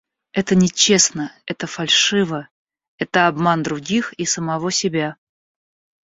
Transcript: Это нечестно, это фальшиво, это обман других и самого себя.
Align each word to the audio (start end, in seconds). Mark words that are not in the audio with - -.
Это 0.31 0.55
нечестно, 0.55 1.31
это 1.45 1.67
фальшиво, 1.67 2.49
это 2.97 3.27
обман 3.27 3.61
других 3.61 4.13
и 4.13 4.25
самого 4.25 4.71
себя. 4.71 5.15